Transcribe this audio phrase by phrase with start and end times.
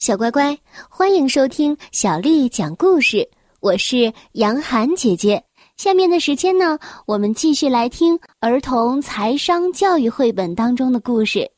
[0.00, 0.58] 小乖乖，
[0.88, 3.28] 欢迎收听小丽讲故事。
[3.60, 5.44] 我是杨涵姐姐。
[5.76, 11.50] 下面的时间呢，我们继续来听儿童财商教育绘本当中的故事。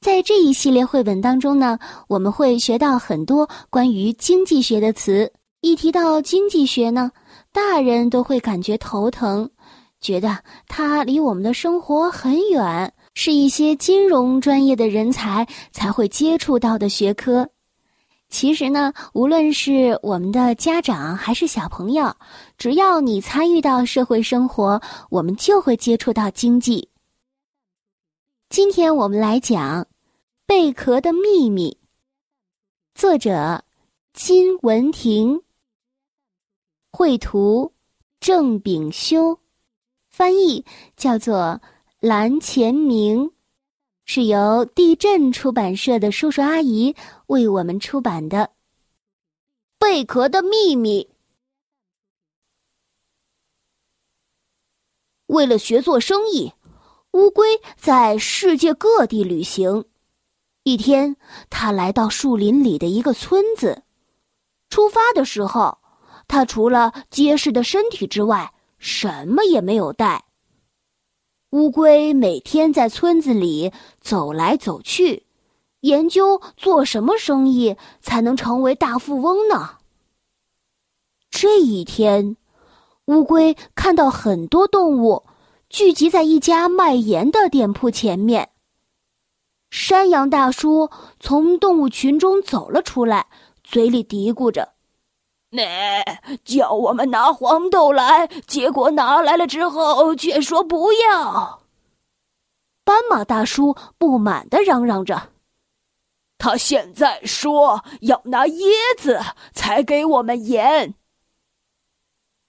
[0.00, 1.78] 在这一系列绘本当中呢，
[2.08, 5.30] 我们会学到很多关于经济学的词。
[5.60, 7.12] 一提到经济学呢，
[7.52, 9.50] 大人都会感觉头疼，
[10.00, 10.34] 觉得
[10.66, 17.46] 它离我们的生活很远，是一些金融专业的人才才会接触到的学科。
[18.38, 22.14] 其实呢，无论是我们的家长还是小朋友，
[22.58, 26.86] 只要你参与到社会生活，我们就会接触到经济。
[28.50, 29.84] 今天我们来讲
[30.44, 31.78] 《贝壳的秘密》，
[32.94, 33.64] 作者
[34.12, 35.40] 金文婷，
[36.92, 37.72] 绘图
[38.20, 39.38] 郑炳修，
[40.10, 40.62] 翻译
[40.94, 41.58] 叫做
[42.00, 43.32] 蓝前明。
[44.08, 46.94] 是由地震出版社的叔叔阿姨
[47.26, 48.38] 为我们出版的
[49.80, 51.02] 《贝壳的秘密》。
[55.26, 56.52] 为了学做生意，
[57.10, 59.84] 乌龟在世界各地旅行。
[60.62, 61.16] 一天，
[61.50, 63.82] 他来到树林里的一个村子。
[64.70, 65.78] 出发的时候，
[66.28, 70.25] 他除了结实的身体之外，什么也没有带。
[71.56, 75.24] 乌龟每天在村子里走来走去，
[75.80, 79.78] 研究做什么生意才能成为大富翁呢？
[81.30, 82.36] 这一天，
[83.06, 85.24] 乌龟看到很多动物
[85.70, 88.50] 聚集在一家卖盐的店铺前面。
[89.70, 93.28] 山羊大叔从动物群中走了出来，
[93.64, 94.74] 嘴里嘀咕着
[95.56, 96.04] ：“那，
[96.44, 101.62] 叫我们拿黄豆来，结果拿来了之后却说不要。
[102.84, 105.30] 斑马大叔不满的嚷嚷着
[106.38, 109.18] ：“他现在说要拿椰子
[109.52, 110.94] 才给我们盐。”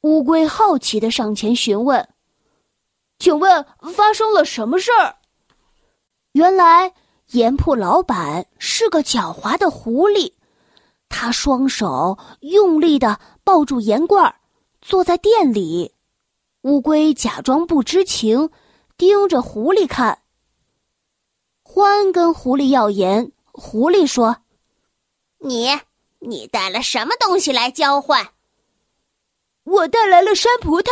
[0.03, 2.07] 乌龟好奇的上前询问
[3.17, 3.65] ：“请问
[3.95, 5.15] 发生了什么事儿？”
[6.33, 6.93] 原来
[7.31, 10.33] 盐铺老板是个狡猾的狐狸。
[11.09, 14.33] 他双手用力的抱住盐罐，
[14.81, 15.93] 坐在店里。
[16.61, 18.49] 乌龟假装不知情，
[18.97, 20.19] 盯着狐狸看。
[21.63, 24.37] 欢跟狐狸要盐，狐狸说
[25.39, 25.69] ：“你，
[26.19, 28.27] 你带了什么东西来交换
[29.63, 30.91] ？”“我带来了山葡萄。”“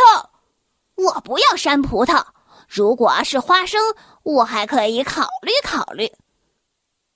[0.96, 2.24] 我不要山葡萄，
[2.66, 3.80] 如果是花生，
[4.22, 6.10] 我还可以考虑考虑。”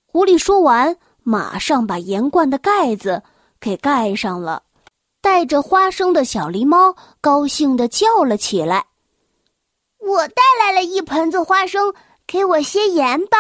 [0.05, 0.99] 狐狸说完。
[1.31, 3.23] 马上把盐罐的盖子
[3.61, 4.65] 给盖上了，
[5.21, 8.87] 带着花生的小狸猫高兴的叫了起来
[10.03, 11.95] ：“我带来了一盆子花生，
[12.27, 13.37] 给我些盐吧。”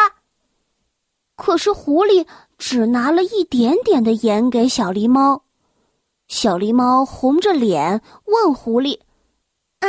[1.34, 2.24] 可是狐狸
[2.58, 5.42] 只拿了一点点的盐给小狸猫，
[6.28, 9.00] 小狸猫红着脸问狐狸
[9.80, 9.88] ：“啊，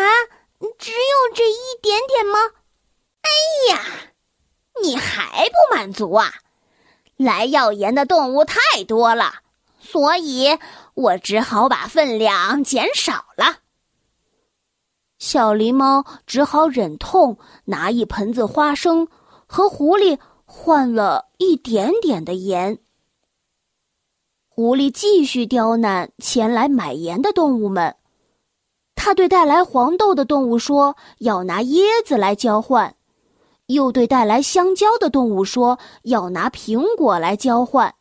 [0.80, 2.40] 只有这一点点吗
[3.22, 3.30] ？”“哎
[3.76, 3.84] 呀，
[4.82, 6.34] 你还不满足啊？”
[7.24, 9.36] 来要盐的动物太多了，
[9.80, 10.58] 所以
[10.94, 13.58] 我只好把分量减少了。
[15.20, 19.08] 小狸猫只好忍痛拿一盆子花生
[19.46, 22.80] 和狐狸换了一点点的盐。
[24.48, 27.96] 狐狸继续刁难前来买盐的动物们，
[28.96, 32.96] 他对带来黄豆的动物说：“要拿椰子来交换。”
[33.74, 37.94] 又对带来香蕉的动物说：“要拿苹果来交换。”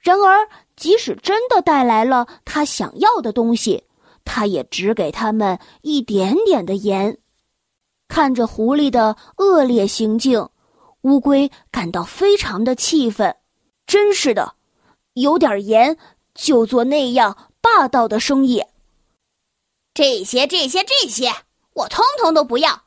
[0.00, 3.84] 然而，即使真的带来了他想要的东西，
[4.24, 7.18] 他也只给他们一点点的盐。
[8.08, 10.48] 看着狐狸的恶劣行径，
[11.02, 13.36] 乌龟感到非常的气愤。
[13.86, 14.54] 真是的，
[15.14, 15.96] 有点盐
[16.34, 18.62] 就做那样霸道的生意。
[19.94, 21.32] 这些、这些、这些，
[21.74, 22.82] 我通通都不要。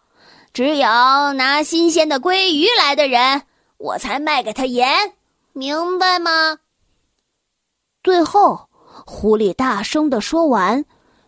[0.55, 0.87] 只有
[1.33, 3.41] 拿新鲜的鲑鱼来的人，
[3.75, 5.11] 我才卖给他盐，
[5.51, 6.59] 明白吗？
[8.01, 8.69] 最后，
[9.05, 10.85] 狐狸大声的说完，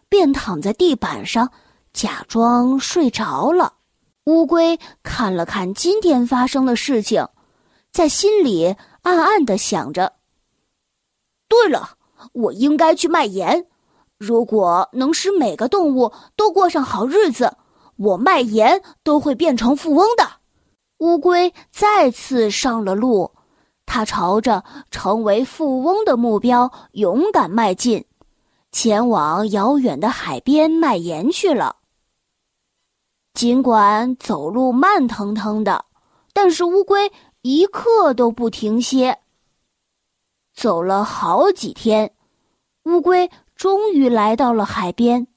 [0.07, 1.51] 便躺在地板上，
[1.91, 3.73] 假装睡着了。
[4.27, 7.27] 乌龟看了看今天发生的事情，
[7.91, 10.13] 在心里暗暗的想着
[11.49, 11.97] ：“对了，
[12.31, 13.67] 我应该去卖盐。
[14.17, 17.57] 如果能使每个动物都过上好日子。”
[17.97, 20.27] 我卖盐都会变成富翁的。
[20.99, 23.31] 乌龟再次上了路，
[23.85, 28.05] 它朝着成为富翁的目标勇敢迈进，
[28.71, 31.75] 前往遥远的海边卖盐去了。
[33.33, 35.85] 尽管走路慢腾腾的，
[36.33, 37.11] 但是乌龟
[37.43, 39.19] 一刻都不停歇。
[40.55, 42.11] 走了好几天，
[42.85, 45.27] 乌龟终于来到了海边。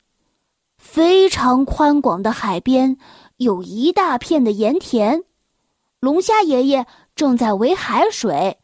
[0.81, 2.97] 非常宽广的海边
[3.37, 5.23] 有一大片的盐田，
[6.01, 8.59] 龙虾爷爷正在围海水，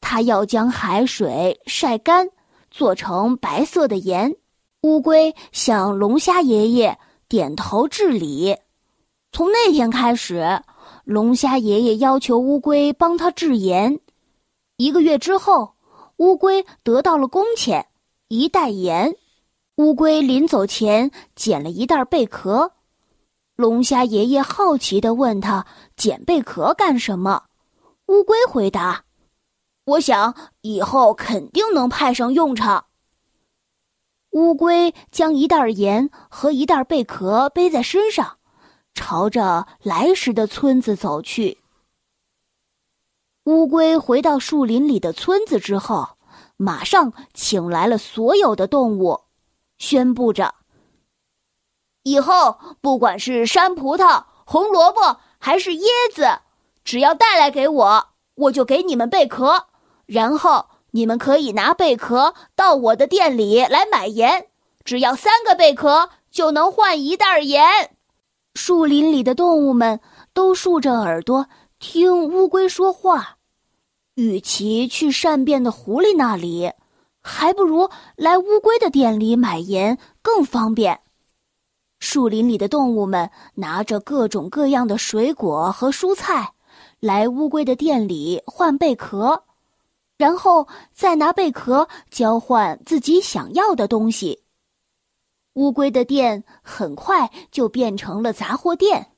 [0.00, 2.28] 他要将海水晒干，
[2.70, 4.36] 做成白色的盐。
[4.82, 6.96] 乌龟向龙虾爷爷
[7.28, 8.54] 点头致礼。
[9.32, 10.62] 从那天开始，
[11.04, 13.98] 龙虾爷爷要求乌龟帮他制盐。
[14.76, 15.72] 一个月之后，
[16.18, 17.86] 乌龟得到了工钱，
[18.28, 19.16] 一袋盐。
[19.78, 22.72] 乌龟临走前捡了一袋贝壳，
[23.54, 25.64] 龙虾爷爷好奇地问他
[25.96, 27.44] ：“捡贝壳干什么？”
[28.06, 29.04] 乌龟回答
[29.86, 32.86] ：“我想以后肯定能派上用场。”
[34.34, 38.38] 乌龟将一袋盐和一袋贝壳背在身上，
[38.94, 41.58] 朝着来时的村子走去。
[43.44, 46.08] 乌龟回到树林里的村子之后，
[46.56, 49.20] 马上请来了所有的动物。
[49.78, 50.54] 宣布着：
[52.02, 56.40] 以后不管是山葡萄、红萝卜还是椰子，
[56.84, 59.66] 只要带来给我，我就给你们贝壳。
[60.06, 64.48] 然后你们可以拿贝壳到我的店里来买盐，
[64.84, 67.94] 只要三个贝壳就能换一袋盐。
[68.54, 70.00] 树林里的动物们
[70.32, 71.46] 都竖着耳朵
[71.78, 73.36] 听乌龟说话，
[74.14, 76.72] 与其去善变的狐狸那里。
[77.28, 80.98] 还不如来乌龟的店里买盐更方便。
[82.00, 86.54] 树林里的动物们拿着各种各样的水果和蔬菜，
[87.00, 89.44] 来乌龟的店里换贝壳，
[90.16, 94.42] 然后再拿贝壳交换自己想要的东西。
[95.54, 99.12] 乌龟的店很快就变成了杂货店。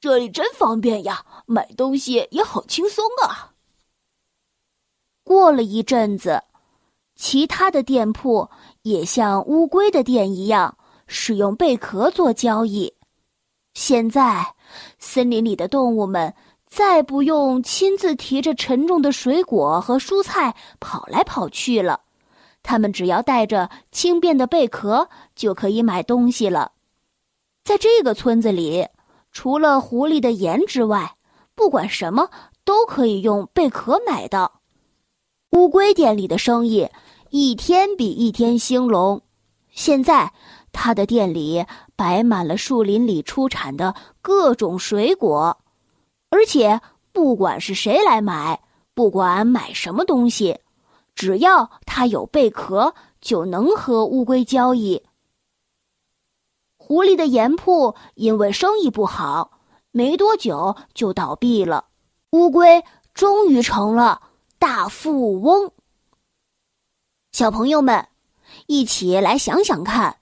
[0.00, 3.52] 这里真方便呀，买东西也好轻松啊。
[5.22, 6.42] 过了一阵子。
[7.16, 8.48] 其他的店铺
[8.82, 10.76] 也像乌龟的店一样，
[11.06, 12.92] 使用贝壳做交易。
[13.72, 14.54] 现在，
[14.98, 16.34] 森林里的动物们
[16.68, 22.00] 再不用亲自提着沉重的水果和蔬菜跑来跑去了，
[22.62, 26.72] 他们只要带着轻便的贝壳就可以买东西了。
[27.64, 28.86] 在这个村子里，
[29.32, 31.16] 除了狐狸的盐之外，
[31.54, 32.28] 不管什么
[32.64, 34.60] 都可以用贝壳买到。
[35.52, 36.88] 乌龟店里的生意。
[37.30, 39.20] 一天比一天兴隆，
[39.70, 40.32] 现在
[40.70, 41.64] 他的店里
[41.96, 45.58] 摆满了树林里出产的各种水果，
[46.30, 46.80] 而且
[47.12, 48.62] 不管是谁来买，
[48.94, 50.60] 不管买什么东西，
[51.14, 55.02] 只要他有贝壳，就能和乌龟交易。
[56.76, 59.58] 狐狸的盐铺因为生意不好，
[59.90, 61.86] 没多久就倒闭了，
[62.30, 64.22] 乌龟终于成了
[64.60, 65.72] 大富翁。
[67.36, 68.08] 小朋友们，
[68.66, 70.16] 一起来想想看，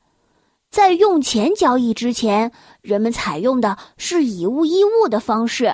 [0.69, 2.51] 在用钱交易之前，
[2.81, 5.73] 人们采用的是以物易物的方式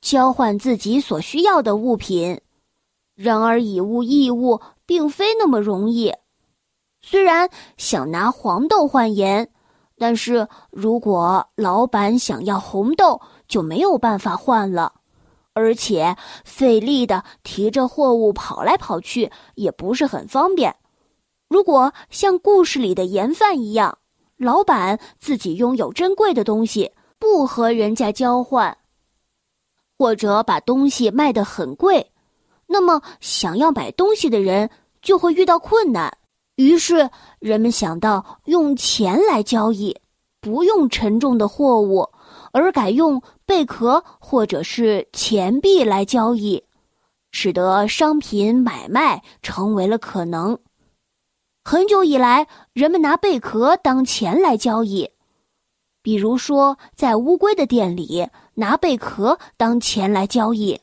[0.00, 2.40] 交换自己所需要的物品。
[3.16, 6.14] 然而，以物易物并非那么容易。
[7.02, 9.50] 虽然想拿黄豆换盐，
[9.98, 14.92] 但是如果老板想要红豆，就没有办法换了，
[15.56, 16.14] 而且
[16.44, 20.76] 费力的提着货物跑来跑去，也不是很方便。
[21.48, 23.96] 如果像故事里的盐贩一样，
[24.36, 28.76] 老板自己拥有珍贵的东西，不和人家交换，
[29.96, 32.12] 或者把东西卖得很贵，
[32.66, 34.68] 那么想要买东西的人
[35.00, 36.18] 就会遇到困难。
[36.56, 37.08] 于是
[37.38, 39.96] 人们想到用钱来交易，
[40.38, 42.10] 不用沉重的货物，
[42.56, 46.64] 而改用贝壳或者是钱币来交易，
[47.30, 50.58] 使得商品买卖成为了可能。
[51.62, 55.10] 很久以来，人们拿贝壳当钱来交易，
[56.00, 60.80] 比如说在乌龟的店里拿贝壳当钱来交易，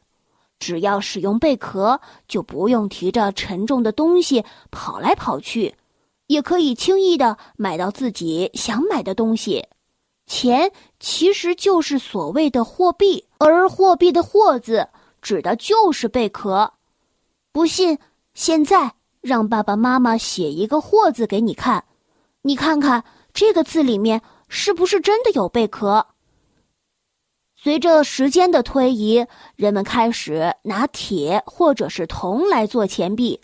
[0.59, 5.73] 只要使用贝壳，就不用提着沉重的东西跑来跑去，
[6.27, 9.65] 也可以轻易的买到自己想买的东西。
[10.25, 10.71] 钱
[11.03, 14.87] 其实就是所谓的货币，而货币的“货”字
[15.21, 16.71] 指的就是贝壳。
[17.51, 17.99] 不信，
[18.33, 18.93] 现在。
[19.19, 21.85] 让爸爸妈妈写一个“货”字给你看，
[22.41, 26.05] 你看看这个字里面是不是真的有贝壳？
[27.55, 33.39] 随着时间的推移，人们开始拿铁或者是铜来做钱币，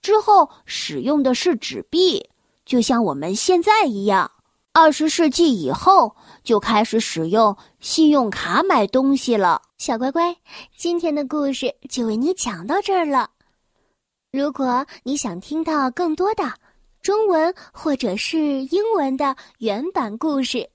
[0.00, 2.30] 之后使用的是纸币，
[2.64, 4.30] 就像我们现在一样。
[4.72, 6.14] 二十世纪以后，
[6.46, 9.60] 就开始使用信用卡买东西了。
[9.78, 10.34] 小乖乖，
[10.76, 13.28] 今天的故事就为你讲到这儿了。
[14.30, 16.44] 如果你想听到更多的
[17.02, 20.70] 中文或者是英文的原版故事，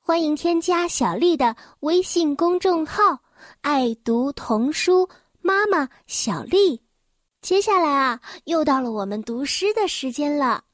[0.00, 3.02] 欢迎添加小丽的微信公众号
[3.60, 5.06] “爱读童书
[5.42, 6.80] 妈妈小丽”。
[7.42, 10.64] 接下来啊，又到了我们读诗的时间了。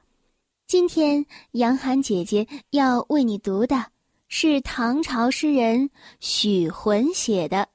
[0.68, 3.84] 今天杨涵姐姐要为你读的
[4.30, 5.88] 是唐朝诗人
[6.20, 7.56] 许浑写的《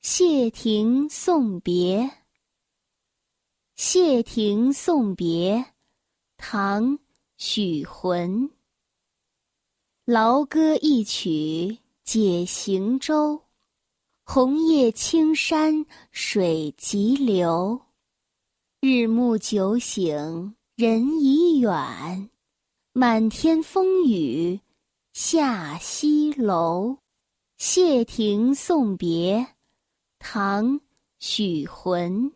[0.00, 1.98] 谢亭送别》。
[3.74, 5.64] 谢亭送别，
[6.36, 6.92] 唐·
[7.36, 8.48] 许浑。
[10.04, 13.42] 劳歌一曲解行舟，
[14.22, 17.82] 红叶青山水急流。
[18.80, 22.30] 日暮酒醒人已远，
[22.92, 24.60] 满天风雨
[25.18, 26.98] 下西楼。
[27.56, 29.46] 谢亭送别，
[30.18, 30.74] 唐·
[31.18, 32.32] 许浑。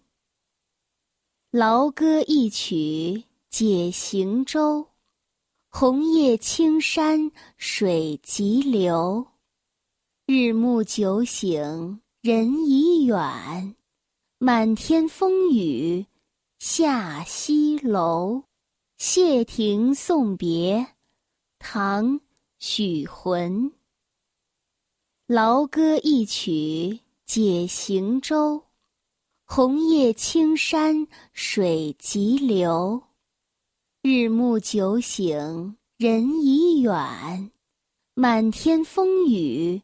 [1.50, 4.88] 劳歌一曲解行舟，
[5.68, 9.26] 红叶青山水急流。
[10.24, 13.76] 日暮酒醒人已远，
[14.38, 16.06] 满天风雨
[16.58, 18.44] 下西楼。
[18.96, 20.94] 谢亭送别，
[21.58, 22.18] 唐·
[22.60, 23.72] 许浑。
[25.26, 28.64] 劳歌一曲解行舟。
[29.46, 33.02] 红叶青山水急流，
[34.02, 37.50] 日暮酒醒人已远，
[38.12, 39.80] 满天风雨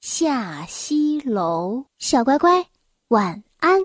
[0.00, 1.86] 下西楼。
[1.98, 2.68] 小乖乖，
[3.08, 3.80] 晚安。